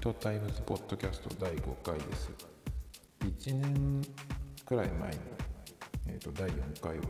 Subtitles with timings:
[0.00, 2.30] トタイムズポッドキャスト第5回です。
[3.20, 4.02] 1年
[4.64, 5.18] くらい前に、
[6.08, 7.02] えーと、第4回を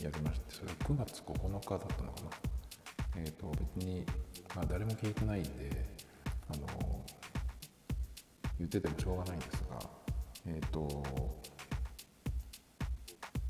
[0.00, 2.30] やりましてそれは9月9日だったのかな。
[3.16, 4.06] えっ、ー、と別に、
[4.54, 5.50] まあ、誰も聞いてないんで
[6.52, 7.04] あの
[8.60, 9.90] 言っててもしょうがないんですが
[10.46, 11.02] えっ、ー、と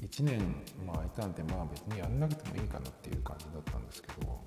[0.01, 0.41] 1年、
[0.87, 4.41] まあ、空いたんでまあ別にやんなくてもいいかなっていう感じだったんですけど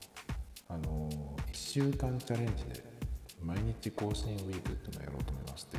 [0.70, 1.08] あの
[1.52, 2.87] 1週間チャレンジで
[3.41, 5.77] 毎日更新ウィークっていうのをやろうと思いまして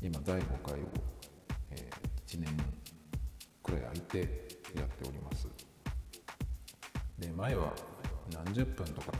[0.00, 0.86] 今第5回を、
[1.70, 1.90] え、
[2.26, 2.56] 1年
[3.62, 4.18] くらい空いて
[4.76, 5.48] やっております。
[7.18, 7.72] で前は
[8.32, 9.12] 何十分とか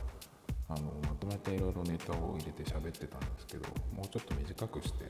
[0.67, 5.05] あのまとめていろいろネタを入れて喋ってたんですけどもうちょっと短くして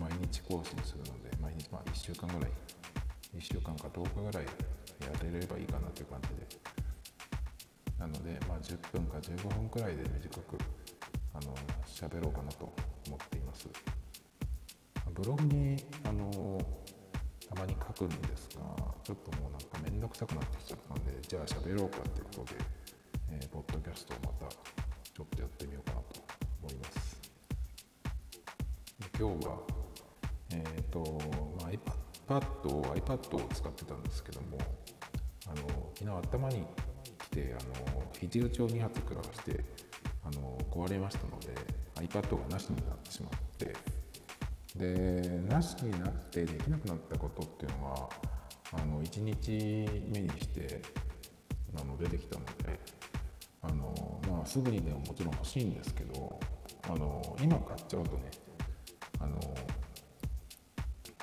[0.00, 2.50] 毎日更新するので毎日まあ1週間ぐらい
[3.36, 6.74] 1週間か10日ぐらいやれればいいかなという感じで。
[7.98, 10.58] なので、まあ、10分か15分くらいで短く
[11.34, 11.54] あの
[11.86, 12.72] 喋ろうかなと
[13.06, 13.68] 思っています。
[15.14, 16.60] ブログにあの
[17.48, 18.62] たまに書くんですが
[19.04, 22.60] ちょっともうなんか面倒くさくなってきちゃったんでじゃあ喋ろうかっていうことで、
[23.30, 26.20] えー、ポッドキャストをまたちょっとやってみようかなと
[26.62, 27.20] 思います。
[29.16, 29.58] 今日は
[30.50, 31.18] えっ、ー、と、
[31.60, 34.58] まあ、iPad, iPad を使ってたんですけども
[35.46, 36.64] あの昨日頭に
[37.18, 37.62] 来てあ
[37.94, 39.63] の肘打ちを2発食らわして
[40.74, 41.54] 壊れましたので
[41.94, 43.72] iPad がなしになってしまって
[44.76, 48.08] でなしになってできなくなったことっていうのは
[48.72, 50.82] あの1日目にして
[51.80, 52.80] あの出てきたので
[53.62, 56.38] あの、まあ、すぐにでももちろん欲しいんですけど
[56.88, 58.30] あの今買っちゃうとね
[59.20, 59.38] あの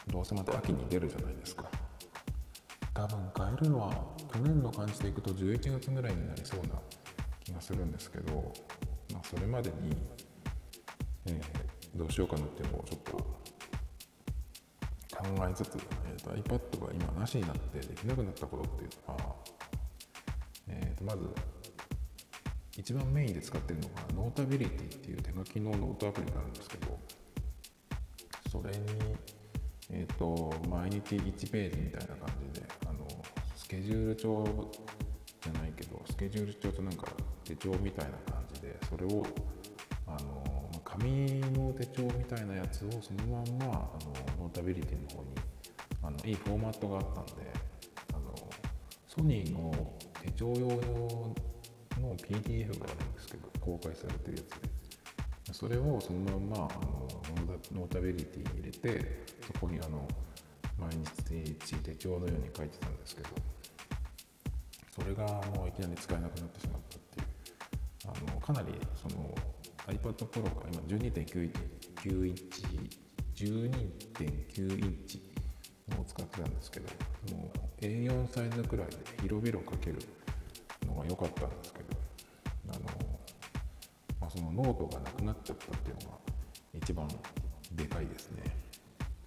[0.07, 1.65] どうせまた秋に出るじゃないですか。
[2.93, 3.91] 多分買えるのは
[4.33, 6.75] 去年の感じでいくと11月ぐらいになりそうな
[7.43, 8.53] 気がするんですけど
[9.13, 9.95] まあ、それまでに、
[11.25, 13.41] えー、どうしようかなっていうのをちょっと
[15.17, 19.35] 考えつつ、えーと、iPad が今なしになってできなくなったことっていうのは、
[20.67, 21.29] えー、とまず
[22.77, 26.99] 一番メインで使ってるのが Notability っていう手書きのノートアプリがあるんですけど
[28.51, 28.79] それに、
[29.91, 33.07] えーと、毎日1ページみたいな感じであの
[33.55, 34.71] スケジュール帳
[35.41, 37.07] じゃないけどスケジュール帳となんか
[37.43, 38.30] 手帳みたいな
[38.91, 39.25] それを
[40.05, 45.29] あの紙の手帳みたいなやつをそのまんまあの Notability の方に
[46.03, 47.31] あのいいフォーマットがあったんで
[48.13, 48.35] あの
[49.07, 49.71] ソニーの
[50.21, 51.33] 手帳用の
[52.17, 54.81] PDF があるんですけど公開されてるやつで。
[55.53, 57.07] それをそのまんまあの
[57.73, 60.07] ノータビリティに入れてそこにあの
[60.79, 63.29] 毎日手帳のように書いてたんですけど
[64.95, 65.25] それが
[65.55, 67.00] もういきなり使えなくなってしまった。
[68.05, 69.33] あのかなりその
[69.87, 75.21] iPad Pro が今12.9インチ12.9インチ
[75.99, 76.87] を使ってたんですけど
[77.35, 77.51] も
[77.81, 79.99] う A4 サイズくらいで広々書ける
[80.87, 81.85] のが良かったんですけど
[82.69, 82.79] あの、
[84.19, 86.17] まあ、そのノートがなくなっちゃったっていうのが
[86.73, 87.07] 一番
[87.73, 88.43] でかいですね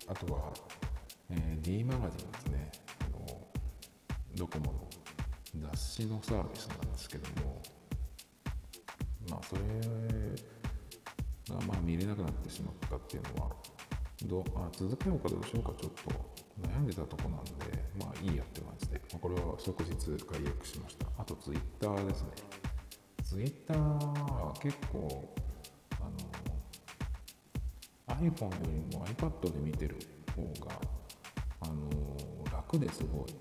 [0.09, 0.53] あとは、
[1.31, 2.71] えー、D マガジンですね
[3.01, 3.41] あの
[4.37, 4.89] ドコモの
[5.71, 7.63] 雑誌のサービスなんですけども
[9.31, 9.63] まあそれ
[11.55, 13.51] がまあ見れなくなってしまったっていうのは
[14.27, 16.11] どあ続けようかどうしようかちょっと
[16.69, 17.51] 悩んでたとこなんで
[17.99, 19.93] まあいいやって感じで、まあ、これは即日
[20.25, 21.07] 解約しました。
[21.19, 22.29] あとツイッターですね。
[23.23, 25.35] ツイッターは結構
[26.01, 26.11] あの
[28.17, 28.57] iPhone よ
[28.91, 29.97] りも iPad で見てる
[30.35, 30.81] 方が
[31.61, 31.91] あの
[32.53, 33.35] 楽ですごい。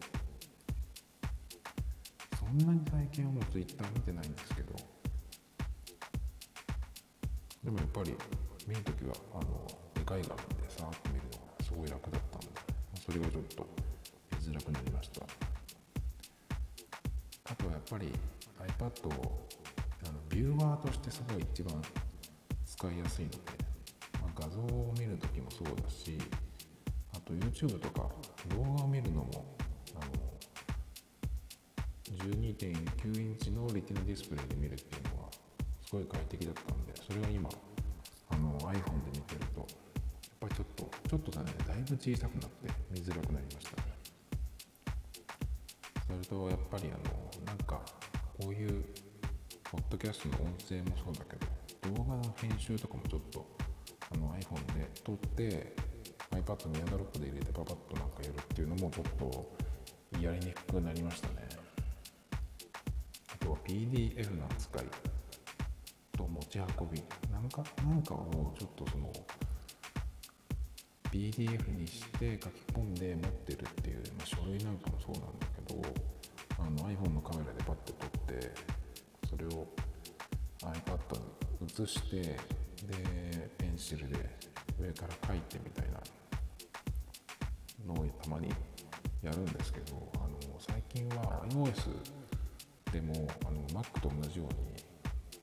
[2.39, 4.92] そんなに最近はもう Twitter 見てないんですけど。
[7.63, 8.15] でもやっぱり
[8.67, 12.47] 見るときはあのでかい画面でさーっと見るのがすごい楽だったんで
[13.05, 13.67] それがちょっと
[14.31, 15.53] 見づらくなりました。
[17.53, 18.11] あとはやっぱり
[18.79, 19.47] iPad を
[20.05, 21.79] あのビューワーとしてすごい一番
[22.65, 23.37] 使いやすいので、
[24.21, 26.17] まあ、画像を見るときもそうだし
[27.13, 28.09] あと YouTube とか
[28.55, 29.55] 動画を見るのも
[29.95, 30.11] あの
[32.17, 35.29] 12.9インチのレティナディスプレイで見るっていうのは
[35.85, 37.49] すごい快適だったんでそれが今
[38.29, 38.79] あの iPhone で
[39.13, 39.67] 見てるとやっ
[40.39, 43.83] ぱりちょっとちょっとだねだいぶ小さくなって見づらくなりました
[46.07, 47.81] それとやっぱりあのなんか
[48.39, 48.83] こういう
[49.63, 51.35] ポッドキャストの音声もそうだけ
[51.91, 53.45] ど動画の編集とかもちょっと
[54.11, 55.75] あの iPhone で撮って
[56.31, 59.53] iPad のエアドロップで入れてパパッとなんかやるっていうのもちょっと
[60.19, 61.47] やりにくくなりましたね。
[63.33, 65.12] あとは PDF の扱い。
[66.43, 67.01] 持ち運び。
[67.31, 69.11] なんかなんかをちょっとその
[71.11, 75.79] PDF にして書き込んで持ってるっていう、まあ、書類なんかもそうなんだけど
[76.57, 78.51] あの iPhone のカメラでパッて撮って
[79.29, 79.67] それを
[80.61, 81.19] iPad
[81.61, 82.37] に移してで
[83.59, 84.17] ペンシルで
[84.81, 85.85] 上から書いてみたい
[87.87, 88.49] なのをたまに
[89.21, 90.29] やるんですけどあの
[90.59, 91.95] 最近は iOS
[92.91, 94.53] でもあの Mac と同じように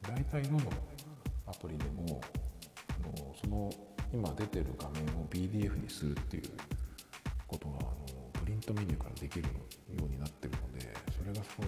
[0.02, 0.60] 大体どの
[1.46, 2.20] アプリでも
[3.40, 3.70] その
[4.12, 6.44] 今出てる画面を PDF にするっていう
[7.46, 9.50] ことがあのプリントメニューからできるよ
[9.98, 11.66] うになってるのでそれがすごい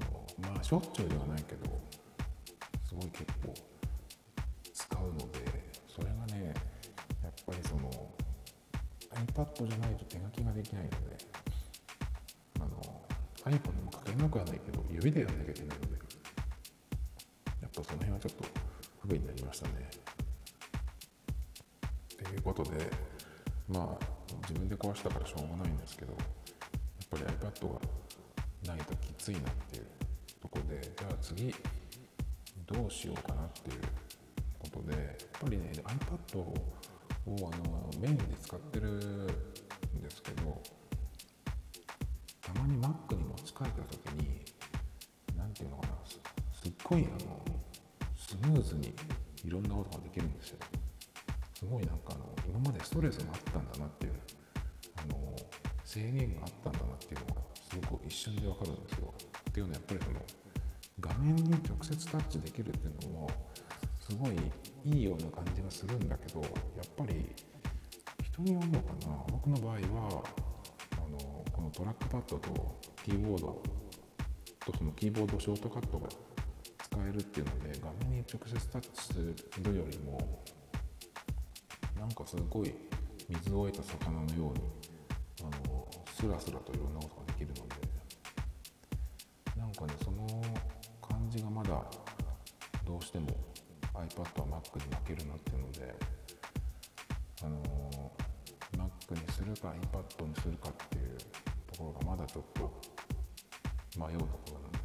[0.00, 0.04] あ
[0.48, 1.66] のまあしょっちゅうではないけど
[2.86, 3.54] すごい結構
[4.74, 5.24] 使うので
[5.88, 6.54] それがね
[7.22, 7.90] やっぱりその
[9.12, 10.96] iPad じゃないと手書きができないので
[12.56, 13.02] あの
[13.44, 16.19] iPhone でも書けなくはないけど指でやらなきゃいけないので
[19.18, 19.90] になりましたね。
[22.22, 22.70] ということで
[23.68, 24.04] まあ
[24.42, 26.22] 自分で壊したからしょうがないんですけどやっ
[27.10, 29.86] ぱり iPad がないときついなっていう
[30.40, 31.54] とこでじゃあ次
[32.66, 33.80] どうしようかなっていう
[34.58, 36.54] ことでやっぱりね iPad を
[37.26, 39.26] あのメインで使ってるん
[40.02, 40.60] ですけど
[42.40, 44.40] たまに Mac に持ち替えた時に
[45.36, 45.92] 何ていうのかな
[46.52, 47.29] すっごいあの
[48.46, 48.94] ムーズに
[49.44, 50.58] いろんなことができるんですよ。
[51.54, 54.12] すごいなんかあの今までストレスがあったんだなっていう
[54.96, 55.36] あの
[55.84, 59.12] 制限があったんだなっていうのがすごく一瞬でわかるんですよ。
[59.50, 60.20] っていうのはやっぱりその
[61.00, 63.30] 画面に直接タッチできるっていうのも
[63.98, 64.36] すごい
[64.84, 66.50] いいような感じがするんだけどやっ
[66.96, 67.34] ぱり
[68.24, 69.24] 人によるのかな。
[69.30, 70.22] 僕の場合は
[70.92, 73.62] あのこのトラックパッドとキーボード
[74.64, 76.08] とそのキーボードショートカットが
[76.90, 79.12] 使えるっていうので画面に直接タッチす
[79.62, 80.42] るよりも
[81.98, 82.74] なんかすごい
[83.28, 84.60] 水を得た魚のように
[85.42, 87.90] あのスラスラといろんなことができるので
[89.56, 90.26] なんかねその
[91.00, 91.84] 感じがまだ
[92.84, 93.28] どうしても
[93.94, 95.94] iPad は Mac に負けるなっていうので
[97.42, 98.12] あの
[98.76, 101.16] Mac にするか iPad にするかっていう
[101.72, 102.80] ところがまだちょっと
[103.98, 104.79] 迷うところなんです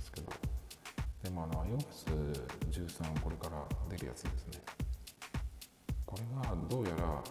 [1.25, 4.62] でもあの iOS13 これから出るやつですね。
[6.06, 7.24] これがどうやらあの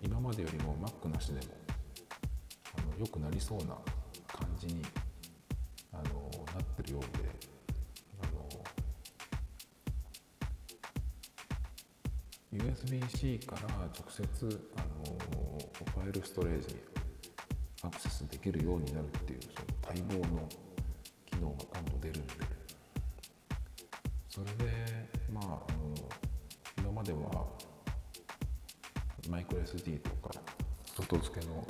[0.00, 1.40] 今までよりも Mac なしでも
[2.78, 3.76] あの良くなりそうな
[4.28, 4.80] 感じに
[5.92, 7.28] あのなってるようで
[8.22, 8.26] あ
[12.56, 15.18] の USB-C から直接あの
[15.92, 16.80] ファイルストレージに
[17.82, 20.48] アクセスできるようになるっていうその待望の
[21.34, 22.54] 機能が今度出るんで。
[24.34, 25.94] それでまああの
[26.78, 27.46] 今までは
[29.28, 30.30] マイクロ SD とか
[30.84, 31.64] 外付けの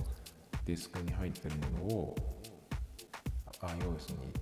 [0.65, 2.17] ディスクに入ってるものを
[3.61, 4.33] iOS に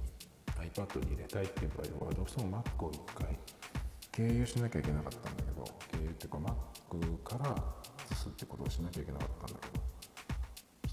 [0.70, 3.38] iPad に入れたいっていう場合はどうしても Mac を一回
[4.12, 7.56] 経由しなきゃいけなかったんだけど経由っていうか Mac から
[8.08, 9.84] 移すってことをしなきゃいけなかったんだけど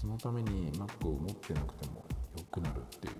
[0.00, 2.04] そのために Mac を持ってなくても
[2.36, 3.14] 良くなるっていう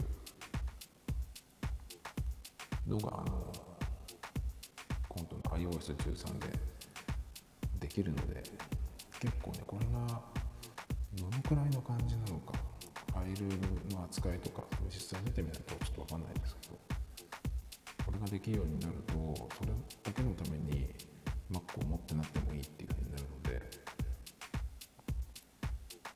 [2.90, 3.52] のがあの
[5.08, 6.58] 今度の iOS13 で
[7.78, 8.42] できるので
[9.20, 10.20] 結構ねこれが
[11.14, 12.52] どのくらいの感じなのか
[13.12, 13.46] ファイル
[13.94, 16.78] の扱いとか実際見てみないとちょっと分かんないですけど
[18.06, 19.14] これができるようになると
[19.56, 19.70] それ
[20.02, 20.88] だけのために
[21.50, 23.62] Mac を持ってなくてもいいっていうふうになるので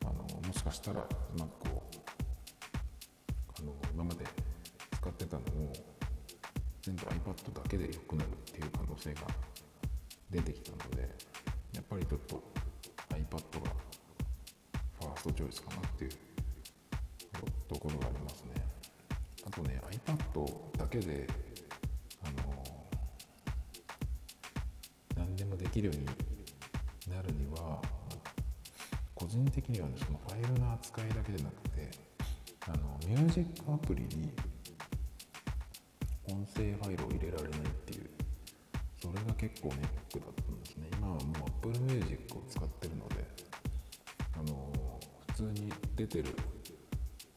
[0.02, 0.12] あの
[0.46, 1.73] もしかしたら Mac を
[7.76, 9.20] けで良くなるっていう可能性が
[10.30, 11.08] 出てきたので
[11.72, 12.42] やっぱりちょっと
[13.10, 13.70] iPad が
[15.00, 16.10] ファーストチョイスかなっていう
[17.68, 18.50] ところがありますね。
[19.46, 21.26] あとね iPad だけで
[22.22, 22.54] あの
[25.16, 26.06] 何でもできるように
[27.14, 27.82] なるには
[29.14, 31.90] 個人的にはねそのファイルの扱いだけじゃなくて
[32.68, 34.32] あのミュージックアプリに
[36.28, 38.10] 音声ファイルを入れられないっていう。
[39.00, 40.88] それが結構ネックだったんですね。
[40.98, 43.16] 今はもう Apple Music を使ってるので
[44.36, 44.72] あの
[45.28, 46.34] 普通に出てる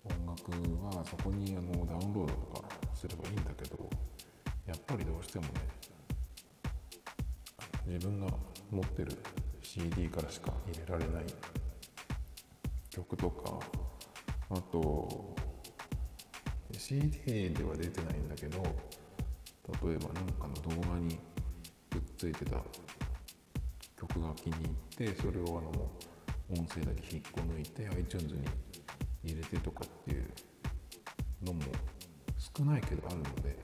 [0.05, 0.51] 音楽
[0.95, 3.89] はそこにあのダウンロードとかすればいいんだけど
[4.65, 5.51] やっぱりどうしてもね
[7.85, 8.27] 自分が
[8.71, 9.17] 持ってる
[9.61, 11.25] CD からしか入れられない
[12.89, 13.59] 曲とか
[14.49, 15.35] あと
[16.87, 18.63] CD では出てないんだけど
[19.83, 21.19] 例えば何かの動画に
[21.89, 22.63] くっついてた
[23.99, 28.41] 曲が気に入ってそれをあの音声だけ引っこ抜いて iTunes に
[29.21, 30.27] 入れてとかっていう
[31.43, 31.61] のも
[32.37, 33.59] 少ないけどあるので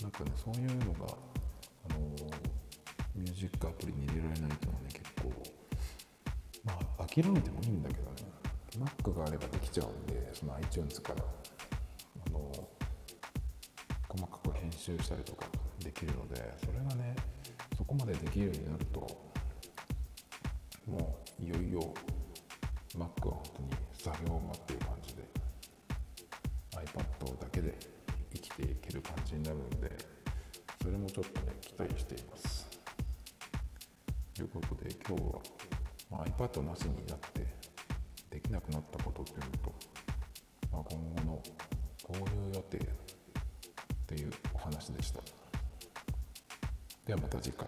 [0.00, 1.12] なんかねそういうのが
[1.90, 1.98] あの
[3.16, 5.32] ミュージックアプリに入れられないっていうのはね結構
[6.64, 8.28] まあ諦めてもいいんだけどね。
[8.78, 11.24] Mac があればできちゃうんでその iTunes から
[12.26, 12.52] あの
[14.08, 15.46] 細かく編集したりとか
[15.82, 17.14] できるのでそれがね
[17.76, 19.00] そこまでできるようになると
[20.86, 21.94] もういよいよ
[22.96, 25.22] Mac は本当に作業場っていう感じで
[26.72, 27.74] iPad だけで
[28.32, 29.92] 生きていける感じになるんで
[30.82, 32.68] それもちょっとね期待しています。
[34.34, 35.40] ということで今日は、
[36.10, 37.44] まあ、iPad なしになって
[38.30, 39.74] できなくなったことっていうのと、
[40.70, 41.42] まあ、今後の
[42.04, 42.80] 購入予定っ
[44.06, 45.20] ていうお話でした。
[47.06, 47.66] ではまた次回。